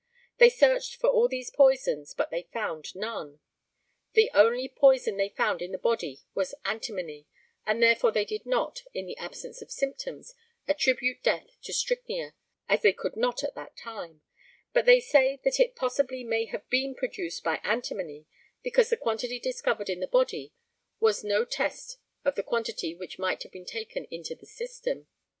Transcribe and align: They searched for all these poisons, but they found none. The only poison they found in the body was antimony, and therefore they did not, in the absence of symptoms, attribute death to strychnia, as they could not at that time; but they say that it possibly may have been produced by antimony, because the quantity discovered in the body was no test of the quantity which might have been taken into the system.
They 0.39 0.49
searched 0.49 0.95
for 0.95 1.11
all 1.11 1.27
these 1.27 1.51
poisons, 1.51 2.15
but 2.15 2.31
they 2.31 2.49
found 2.51 2.95
none. 2.95 3.39
The 4.13 4.31
only 4.33 4.67
poison 4.67 5.17
they 5.17 5.29
found 5.29 5.61
in 5.61 5.71
the 5.71 5.77
body 5.77 6.21
was 6.33 6.55
antimony, 6.65 7.27
and 7.67 7.83
therefore 7.83 8.11
they 8.11 8.25
did 8.25 8.43
not, 8.47 8.79
in 8.95 9.05
the 9.05 9.15
absence 9.17 9.61
of 9.61 9.69
symptoms, 9.69 10.33
attribute 10.67 11.21
death 11.21 11.55
to 11.61 11.71
strychnia, 11.71 12.33
as 12.67 12.81
they 12.81 12.93
could 12.93 13.15
not 13.15 13.43
at 13.43 13.53
that 13.53 13.77
time; 13.77 14.21
but 14.73 14.87
they 14.87 15.01
say 15.01 15.39
that 15.43 15.59
it 15.59 15.75
possibly 15.75 16.23
may 16.23 16.45
have 16.45 16.67
been 16.71 16.95
produced 16.95 17.43
by 17.43 17.61
antimony, 17.63 18.25
because 18.63 18.89
the 18.89 18.97
quantity 18.97 19.39
discovered 19.39 19.87
in 19.87 19.99
the 19.99 20.07
body 20.07 20.51
was 20.99 21.23
no 21.23 21.45
test 21.45 21.99
of 22.25 22.33
the 22.33 22.41
quantity 22.41 22.95
which 22.95 23.19
might 23.19 23.43
have 23.43 23.51
been 23.51 23.65
taken 23.65 24.05
into 24.05 24.33
the 24.33 24.47
system. 24.47 25.05